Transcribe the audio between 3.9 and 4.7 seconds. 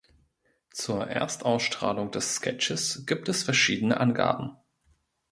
Angaben.